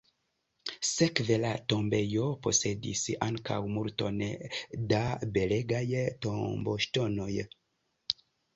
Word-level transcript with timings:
Sekve 0.91 1.35
la 1.41 1.51
tombejo 1.73 2.23
posedis 2.47 3.03
ankaŭ 3.27 3.59
multon 3.75 4.19
da 4.95 5.05
belegaj 5.39 5.85
tomboŝtonoj. 6.27 7.31